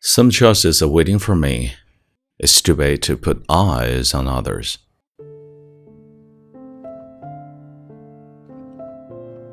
[0.00, 1.72] Some choices are waiting for me.
[2.38, 4.76] It's too bad to put eyes on others.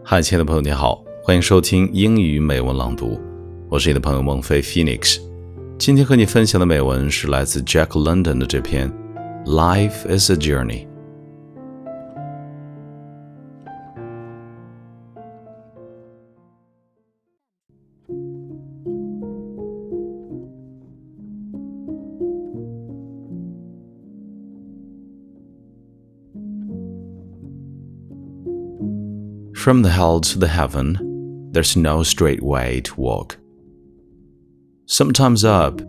[0.04, 3.20] 嗨，亲爱的朋友，你好，欢迎收听英语美文朗读，
[3.70, 5.20] 我是你的朋友孟非 Phoenix。
[5.80, 8.92] 今天和你分享的美文是来自 Jack London 的这篇《
[9.46, 10.86] Life is a Journey》。
[29.67, 33.37] From the hell to the heaven, there's no straight way to walk.
[34.87, 35.81] Sometimes up,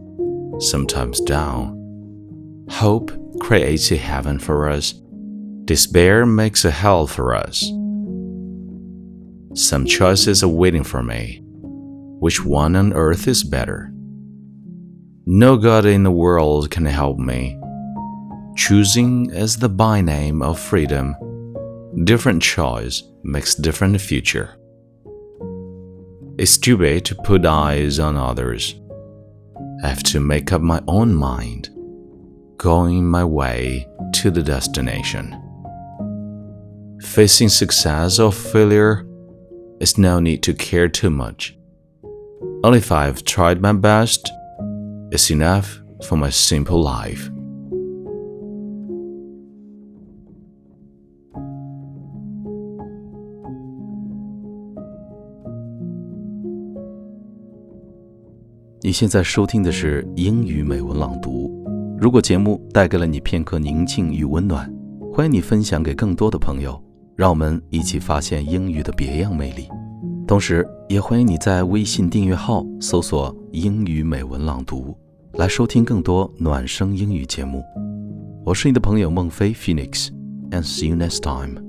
[0.58, 2.66] sometimes down.
[2.71, 4.94] Hope creates a heaven for us,
[5.66, 7.71] despair makes a hell for us.
[9.54, 11.44] Some choices are waiting for me.
[11.44, 13.91] Which one on earth is better?
[15.27, 17.55] No God in the world can help me.
[18.55, 21.16] Choosing as the by name of freedom
[22.04, 24.55] different choice makes different future.
[26.39, 28.79] It's too stupid to put eyes on others.
[29.83, 31.70] I have to make up my own mind,
[32.57, 35.35] going my way to the destination.
[37.01, 39.05] Facing success or failure
[39.79, 41.57] is no need to care too much.
[42.63, 44.31] Only if I've tried my best,
[45.11, 47.29] it's enough for my simple life.
[58.83, 61.51] 你现在收听的是英语美文朗读。
[61.99, 64.72] 如果节目带给了你片刻宁静与温暖，
[65.11, 66.79] 欢迎你分享给更多的朋友，
[67.16, 69.67] 让我们一起发现英语的别样魅力。
[70.28, 74.95] 同时，也欢迎你在微信订阅号搜索“英语美文朗读”，
[75.33, 77.63] 来收听更多暖声英语节目。
[78.45, 81.66] 我是你的朋友孟非 Phoenix，and see you next time。